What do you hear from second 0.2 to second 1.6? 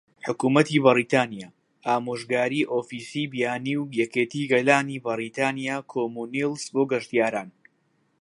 حکومەتی بەریتانیا،-